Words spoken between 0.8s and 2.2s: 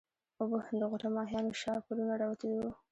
غوټه ماهيانو شاهپرونه